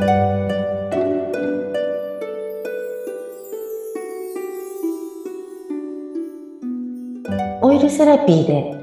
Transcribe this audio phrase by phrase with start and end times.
[0.00, 0.02] オ
[7.72, 8.76] イルセラピーで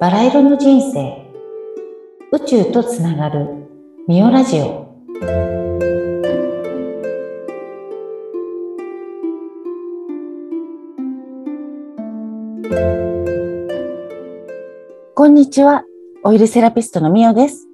[0.00, 1.30] バラ色の人生。
[2.32, 3.68] 宇宙とつながる
[4.08, 4.90] ミオラジオ。
[15.14, 15.84] こんにちは。
[16.24, 17.68] オイルセラピストのミオです。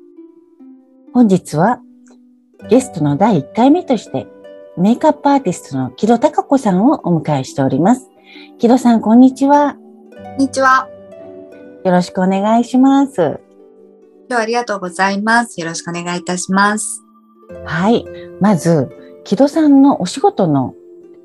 [1.14, 1.80] 本日は
[2.68, 4.26] ゲストの第1回目として
[4.76, 8.08] メイクアップアーティストの木戸孝子さんをお迎えしております
[8.58, 10.88] 木戸さんこんにちはこんにちは。
[11.84, 13.20] よろしくお願いします。
[13.20, 13.38] 今
[14.28, 15.60] 日はありがとうございます。
[15.60, 17.02] よろしくお願いいたします。
[17.64, 18.04] はい。
[18.40, 18.88] まず、
[19.24, 20.74] 木戸さんのお仕事の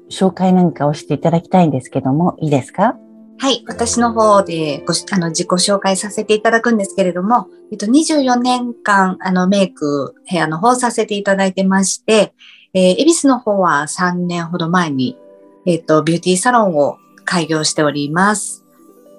[0.09, 2.95] 紹介なんかをしていただきたいんですけども、いいですか？
[3.39, 3.63] はい。
[3.67, 12.33] 私の方でごあの自己紹介させていただくんですけれども、えっと、24年間、あの、メイク、ヘアの方させていただいてまして、
[12.73, 15.17] えー、恵比寿の方は3年ほど前に、
[15.65, 18.63] えっと、ビューティーサロンを開業しております。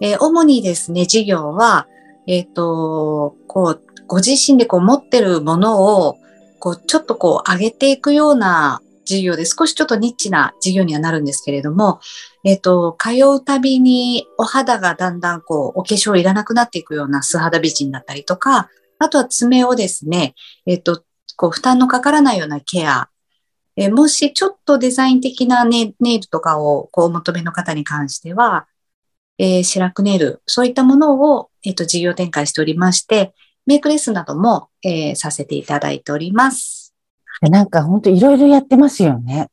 [0.00, 1.86] えー主にですね、事業は、
[2.27, 6.19] えっ、と、こう、ご自身でこう持ってるものを、
[6.58, 12.00] こう、ちょっとこう、上げていくような事業で、少しちょっとニッチな事業にはなるんですけれども、
[12.44, 20.34] えっ、と、通うたびにお肌がだんだんこう、お化粧いらなくなっていくような素肌美人だったりとか、あとは爪をですね、
[20.66, 21.02] えっ、と、
[21.36, 23.08] こう、負担のかからないようなケア、
[23.77, 28.69] えーもしちょっとデザイン的なネネイルとかをこうお求めの方に関しては、
[29.38, 33.34] えー、シラクネイル、そういったものを、えっ、と、事業展開しておりまして、
[33.66, 36.83] メイクレッスンなども、えーさせていただいております。
[37.40, 39.48] なんか本当いろいろやってますよね。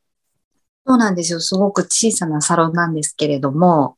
[0.86, 1.40] そうなんですよ。
[1.40, 3.96] すごく小さなサロンなんですけれども、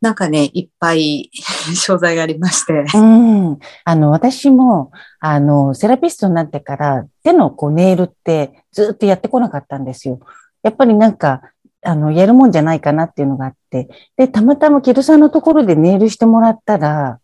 [0.00, 1.30] なんかね、いっぱい
[1.74, 2.84] 商材がありまして。
[2.94, 3.58] うん。
[3.84, 10.20] あの、私も、あの、セラピストになってから手のこうネイルってずっとやってこなかったんですよ。
[10.62, 11.42] やっぱりなんか、
[11.82, 13.88] あの、やるもんじゃないかなっていうのがあって。
[14.16, 17.20] で、たまたまキルさんのところでネイルしてもらったら、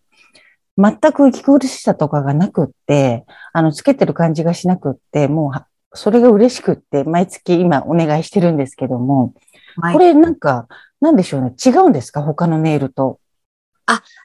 [0.78, 9.34] 全く息苦しさとかがなくって、あの、つけてる感じがしなくって、もうは、それが嬉しくって、毎月今お願いしてるんですけども、
[9.76, 10.68] はいこれなんか、
[11.00, 11.54] なんでしょうね？
[11.64, 12.22] 違うんですか？
[12.22, 13.18] 他のネイルと。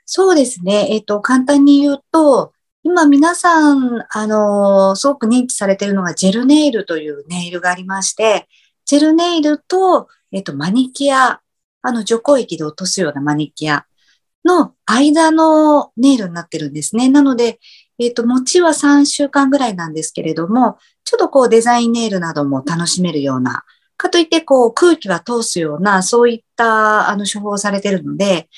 [0.06, 0.88] そうですね。
[0.92, 8.48] えっ、と、簡単に言うと、今皆さん、あのーすごく認知されているのがジェルネイルというネイルがありまして、
[8.86, 11.42] ジェルネイルと、えっ、と、マニキュア、
[11.82, 13.86] あの、除光液で落とすようなマニキュア
[14.46, 17.10] の間のネイルになってるんですね。
[17.10, 17.60] なので、
[18.00, 23.64] えっ、と、持ちは3週間ぐらいなんですけれども、ちょっとこうデザインネイルなども楽しめるような、
[23.98, 28.50] かといってこう空気は通すような、そういったあの処方をされているので、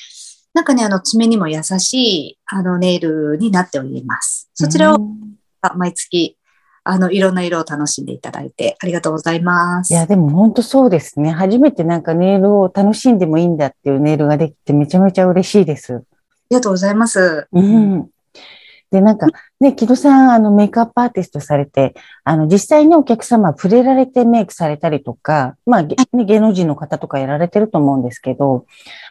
[0.54, 1.94] なんかね、あの爪にも優し
[2.32, 4.50] いあのネイルになっております。
[4.54, 5.20] そちらをうん
[5.76, 6.38] 毎月、
[6.84, 9.94] あの、いろんな色を楽しんでいただいてありがとうございます。
[9.94, 11.32] いや、でも本当そうですね。
[11.32, 15.96] 初めてなんかネイルを楽しんでもいいんだっていうネイルができてめちゃめちゃ嬉しいです。
[15.96, 16.00] あ
[16.50, 17.48] りがとうございます。
[17.52, 18.10] うん。
[18.92, 19.28] で、なんか
[19.60, 28.66] ね、木戸さん、あの、メイクアップアーティストされて、あの、実際にお客様触れられてメイクされたりとか、まあ、げね、芸能人の方とかやられてると思うんですけど、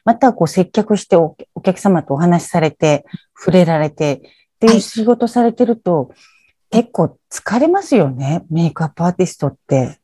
[0.05, 3.05] またこう接客しておお客様とお話しされて、
[3.37, 4.21] 触れられてっ
[4.59, 6.12] ていうはい仕事されてると、
[6.71, 10.00] 結構疲れますよね、メイクアップアーティストって。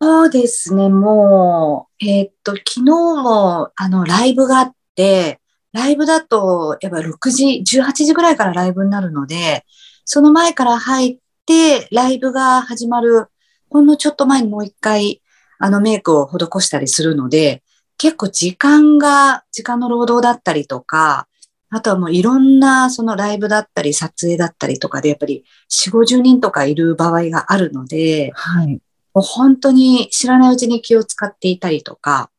[0.00, 5.40] そうですね、もう、えーっと、昨日も、あの、ライブがあって、
[5.72, 9.64] ライブだと、やっぱ6時、18時ぐらいからライブになるので、
[10.04, 13.26] その前から入って、ライブが始まる、
[13.68, 15.22] ほんのちょっと前にもう一回、
[15.58, 17.62] あの、メイクを施したりするので、
[17.98, 21.26] 結構時間が、時間の労働だったりとか、
[21.70, 28.80] あとはもういろんな、そのライブだったり、撮影だったりとかで、やっぱり4、50人とかいる場合があるので、はい。
[29.12, 32.30] もう本当に知らないうちに気を使っていたりとか、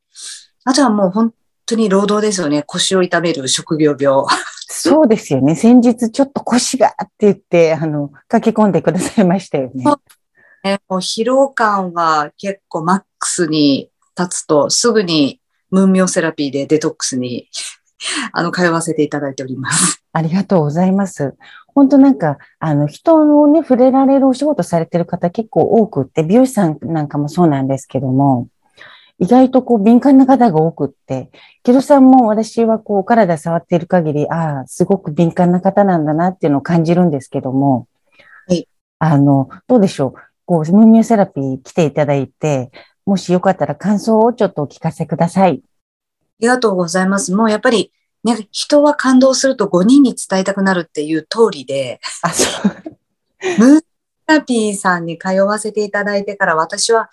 [0.63, 1.33] あとはもう本
[1.69, 2.63] 当に労働ですよね。
[2.63, 4.25] 腰を痛める職業病。
[4.67, 5.55] そうですよね。
[5.55, 9.83] 先日ちょっと腰がって言って、あの、書き込んでくださいましたよね。
[10.63, 17.49] ねもう疲労感は結構マックスに立つと、すぐにムーンミョセラピーでデトックスに
[18.33, 20.03] あの通わせていただいております。
[20.11, 21.35] ありがとうございます。
[21.67, 28.47] 本当なんか、あの、人をね、触れられるお仕事されてる方結構多くって、美容師さんなんかもそうなんですけども、
[29.19, 31.29] 意外とこう敏感な方が多くって、
[31.63, 37.87] 木戸さんも私はこうお体触っている限り、ああ、すごく敏感な方なんだなっていうのを感じるんですけども、
[38.47, 38.67] はい。
[38.97, 40.19] あの、どうでしょう？
[40.45, 42.71] こう、ムーミューセラピー来ていただいて、
[43.05, 45.61] もしよかったら感想をちょっとお聞かせください。
[45.61, 45.67] あ
[46.39, 47.33] りがとうございます。
[47.33, 47.91] もうやっぱり、
[48.23, 52.71] ね、人は感動すると5人に伝えたくなるっていう通りで、あ、そう。
[53.59, 53.81] ムーン
[54.27, 57.09] ラピーさんに通わせていただいてから私は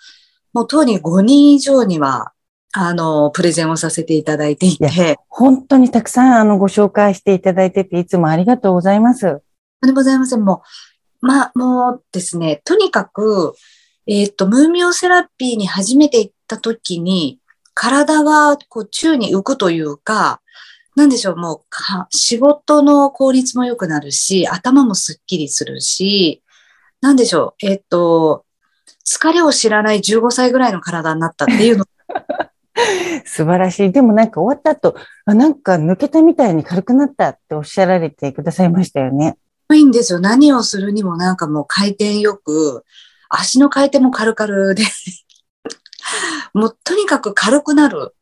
[0.57, 2.33] もう当に5人以上には
[2.73, 5.17] あの、プレゼンをさせていただいていて。
[5.29, 9.21] 本当にたくさんあのご紹介していただいてて、いつもありがとうございます。
[9.21, 10.43] とんでございません。
[10.43, 10.63] も
[11.21, 13.53] う、まあ、もうですね、とにかく、
[14.07, 17.39] えっ、ー、と、ムーミオセラピーに初めて行った時に、
[17.75, 20.41] 体がこう宙に浮くというか、
[20.95, 21.65] なんでしょう、もう
[22.09, 26.41] 仕事の効率も良くなるし、頭もすっきりするし、
[27.01, 28.45] なんでしょう、えっ、ー、と、
[29.07, 31.85] 疲れを知らない15歳ぐらいの体になったっていうの
[33.25, 33.91] 素晴らしい。
[33.91, 34.95] でもなんか終わった後、
[35.25, 39.37] あなんか抜けたみたいに軽くなったっておっしゃられてくださいましたよね。
[39.73, 40.19] いいんですよ。
[40.19, 42.83] 何をするにもなんかもう回転よく、
[43.29, 44.83] 足の回転も軽々で
[46.53, 48.13] もうとにかく軽くなる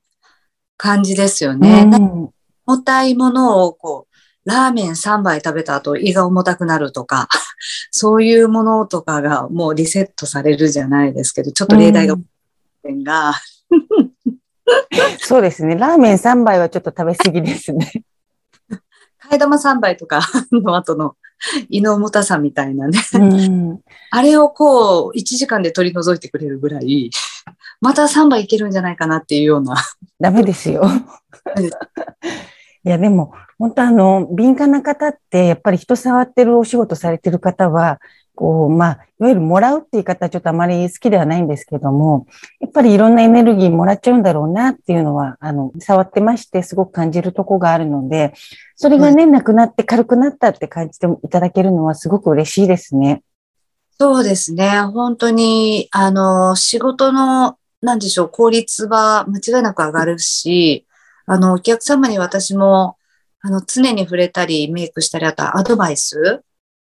[0.78, 1.90] 感じですよね。
[1.92, 2.30] うん、
[2.66, 4.15] 重たいものをこう、
[4.46, 7.28] ラーメン3杯食べた後胃が重たくなるとか、
[7.92, 12.16] そういうものとかがもうリセットされるじゃないですけど、ちょっと例題が、
[12.84, 13.34] うん、が
[15.20, 15.76] そうですね。
[15.76, 17.92] ラーメン3杯はちょっと食べ過ぎですね。
[19.30, 20.22] 替え玉3杯とか
[20.52, 21.16] の後の
[21.70, 23.00] 胃の重たさみたいなね。
[23.14, 23.80] うん、
[24.12, 27.10] あれをこう、1時間で取り除いてくれるぐらい、
[27.82, 29.76] また3杯いけるんじゃないかなっていうような。
[30.20, 30.84] ダメですよ。
[32.84, 38.00] いや、でも、本当あの、敏感な方って、やっぱり人触ってるお仕事されてる方は、
[38.36, 42.28] こう、まあ、いわゆるもらうって言い方はちょっとあまり好きではないんですけども、
[42.60, 48.34] やっぱりいろんなエネルギーもらっちゃうんだろうなっていうのは、あの、触ってましてすごく感じるとこがあるので、
[48.76, 53.24] それがね、なくなって軽くなったって感じていただけるのはすごく嬉しいですね。
[53.98, 54.82] そうですね。
[54.82, 60.86] 本当に、あの、仕事の、なんでしょう、効率は間違いなく上がるし、
[61.26, 62.95] あの、お客様に私も、
[63.46, 66.42] あの、常に触れたり、メイクしたり、あとアドバイス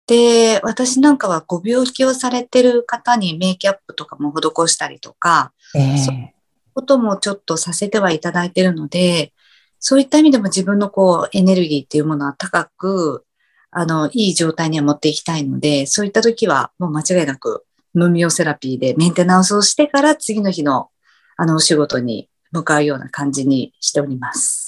[0.07, 6.33] で、私なんかはご病気をされてる方にメイキャップとかも施したりとか、えー、そういう
[6.73, 9.35] こともちょっとさせてはいただいてるので、
[9.79, 13.27] そういった意味でも自分のこうエネルギーっていうものは高く、
[13.71, 20.89] あの、いい状態には持っていきたいので、そういった時はもう間違いなく無ミオセラピーでメンテナンスをしてから次の日の
[21.37, 24.68] あのお仕事に向かうような感じにしております。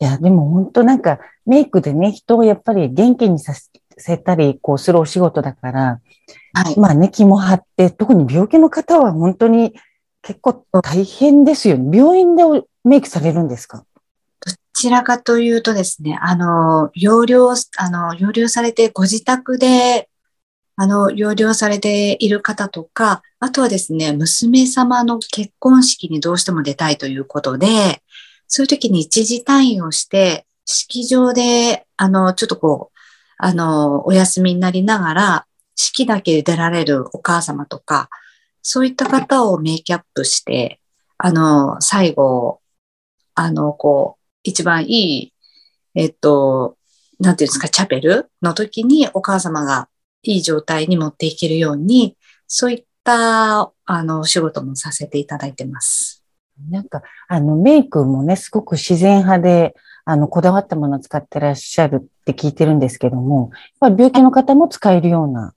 [0.00, 6.00] いや、でも本当なんかメイクでね、人をやっぱり元気にさせせたり、こうするお仕事だから、
[6.54, 9.74] はい、まあね、気も張って、特に病気の方は本当に
[10.22, 11.98] 結構大変ですよね。
[11.98, 12.44] 病院で
[12.84, 13.84] メイクされるんですか？
[14.40, 20.08] どちらかというとですね、あの、療養、あの、療養されてご自宅で、
[20.76, 28.00] あの、療養されている方とか、あとはですね、娘様の結婚式にどうしても出たいということで、
[28.48, 32.98] そういう時に一時退院をして、式場で、あの、ちょっとこう、
[33.38, 35.46] あの、お休みになりながら、
[35.76, 38.10] 式だけで出られるお母様とか、
[38.62, 40.80] そういった方をメイキャップして、
[41.18, 42.60] あの、最後、
[43.34, 45.34] あの、こう、一番いい、
[45.94, 46.76] えっと、
[47.20, 49.88] なんていうんですか、チャペルの時にお母様が
[50.22, 52.16] いい状態に持っていけるように、
[52.46, 56.17] そういった、あの、お仕事もさせていただいてます。
[56.70, 59.74] なんか、あの、メイクもね、すごく自然派で、
[60.04, 65.54] あの、こだわったものを使ってらっしゃるって聞いてるんですけども、やっぱり病気の方も使えるような。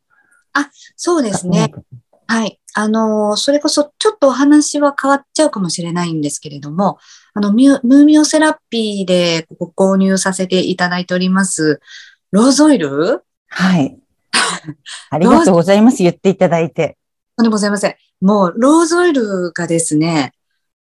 [0.54, 1.72] あ、そうですね。
[2.28, 2.60] はい。
[2.74, 6.98] あの、それこそちょっとお話は変わっちゃうかもしれないんですけれども、
[7.34, 11.82] あの、ムーミオセラピーでご購入させていただいております、
[12.32, 13.24] ローズオイル？
[13.50, 13.98] はい。
[15.12, 16.04] ありがとうございます。
[16.04, 16.98] 言っていただいて。
[17.36, 17.96] とんでもございません。
[18.22, 20.34] もう、ローズオイルがですね、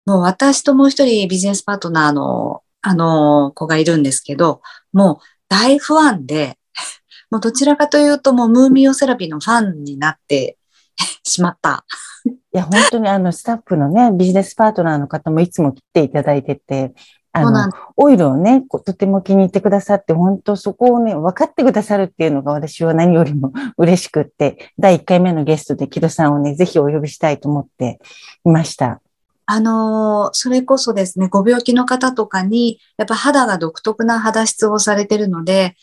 [0.06, 5.18] もう私ともう一人ビジネスパートナーのあの、子がいるんですけど、もう
[5.48, 6.60] 大ファンで、
[7.32, 10.58] もうどちらかというともうムーミオセラピーのファンになって
[11.24, 11.86] しまった。
[12.26, 16.94] いや、本当にあの、スタッフのね、ビジネスパートナーの方もいつも来ていただいてて、
[17.32, 28.00] あの、オイルをね、とても気に入ってくださって、本当そこをね、分かってくださるっていうのが私は何よりも 嬉しくって、第1回目のゲストで木戸さんをね、ぜひお呼びしたいと思って
[28.46, 29.02] いました。
[29.46, 35.76] あの、それこそですね、ご病気の方とかに、やっぱ肌が独特な肌質をされてるので、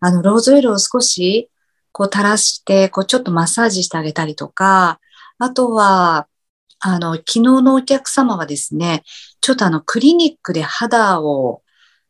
[0.00, 1.50] あの、ローズオイルを少し、
[1.92, 5.00] こう垂らして、こうちょっとマッサージしてあげたりとか、
[5.38, 6.28] あとは、
[6.78, 9.02] あの、昨日のお客様はですね、
[9.40, 11.62] ちょっとあの、クリニックで肌を、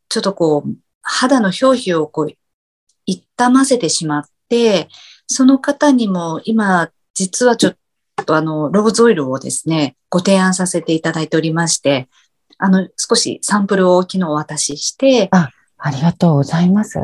[0.08, 2.32] ちょっとこう、肌の表皮をこう、
[3.06, 4.88] 痛ませてしまって、
[5.28, 7.76] その方にも今、実はちょっ
[8.16, 12.08] ととあの、ローズオイルをですね、ご提案させていただいておりまして、
[12.58, 16.98] あの、少しサンプルを昨日お渡しして、あ、ありがとうございます。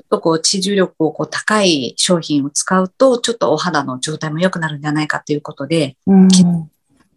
[0.00, 6.28] っとこう、知重力をこう高い商品を使うと、ちょっとお肌の状態も良くなるんじゃないかということで、うん、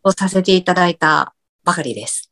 [0.04, 1.34] をさせていただいた
[1.64, 2.32] ばかりです。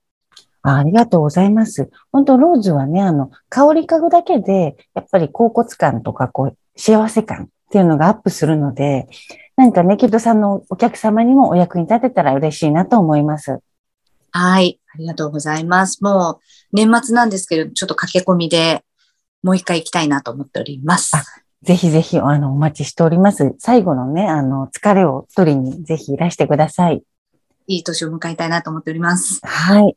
[0.61, 1.89] あありがとうございます。
[2.11, 9.07] 本当ローズはね、あの、香り嗅ぐだけで、やっぱり甲骨感とか、こう、幸せ感っていうのがアップするので、
[9.55, 13.59] なんかね、木戸さんのお客様にもお役に立てたら嬉しいなと思います。
[14.31, 14.79] はい。
[14.93, 16.03] ありがとうございます。
[16.03, 16.39] も
[16.73, 18.83] う、年末なんですけれど、ちょっと駆け込みで、
[19.43, 21.15] もう一回行きたいなと思っております。
[21.15, 21.23] あ
[21.61, 23.55] ぜひぜひ、あの、お待ちしております。
[23.59, 27.03] 最後のね、あの、疲れを取りにぜひいらしてください。
[27.67, 29.39] いい年を迎えたいなと思っております。
[29.43, 29.95] はい。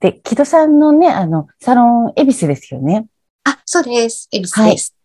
[0.00, 3.06] で、木戸さんのね、あの、サロン、恵比寿ですよね。
[3.44, 4.28] あ、そうです。
[4.30, 4.97] 恵比寿です。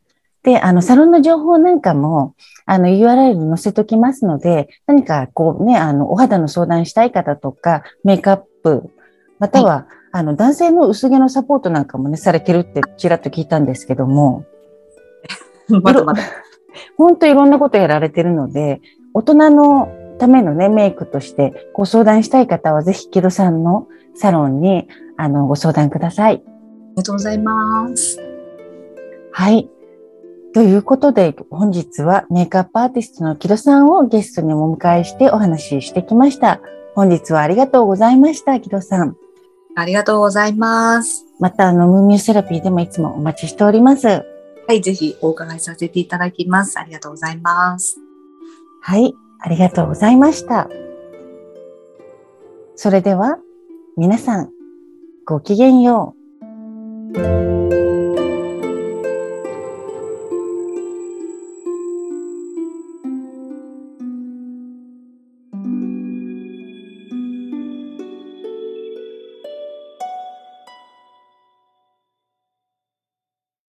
[0.43, 2.35] で、あの、サロンの情報なんかも、
[2.65, 8.89] あの、URL 載せときますので、何かこうね、あの、お肌の相談したい方とか、メイクアップ、
[9.39, 14.45] または、あの、男性の薄毛のサポートなんかもね、されてるってちらっと聞いたんですけども、
[15.81, 16.21] まだまだ。
[16.97, 18.81] 本当いろんなことやられてるので、
[19.13, 26.33] 大人のためのね、メイクとしてご相談したい方は、ぜひ、木戸さんのサロンに、あの、ご相談ください。
[26.33, 26.43] あり
[26.97, 28.19] がとうございます。
[29.31, 29.69] はい。
[30.53, 36.61] ということで、本日はメイクアップアーティストの木戸さんをゲストにお迎えしてお話ししてきました。
[36.93, 39.17] 本日はありがとうございました、木戸さん。
[39.75, 41.25] ありがとうございます。
[41.39, 44.07] また、あの、ムーミューセラピーでもいつもお待ちしております。
[44.07, 44.23] は
[44.69, 46.79] い、ぜひお伺いさせていただきます。
[46.79, 47.97] ありがとうございます。
[48.81, 50.69] はい、ありがとうございました。
[52.75, 53.39] それでは、
[53.97, 54.51] 皆さん、
[55.25, 56.15] ごきげんよ
[57.15, 57.82] う。